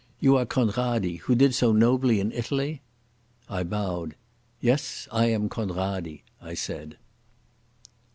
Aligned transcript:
You 0.19 0.35
are 0.37 0.47
Conradi, 0.47 1.17
who 1.17 1.35
did 1.35 1.53
so 1.53 1.71
nobly 1.71 2.19
in 2.19 2.31
Italy?" 2.31 2.81
I 3.47 3.61
bowed. 3.61 4.15
"Yes, 4.59 5.07
I 5.11 5.25
am 5.27 5.47
Conradi," 5.47 6.23
I 6.41 6.55
said. 6.55 6.97